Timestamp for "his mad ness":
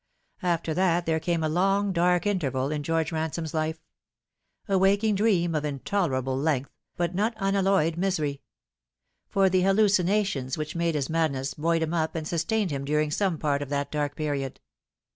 10.95-11.53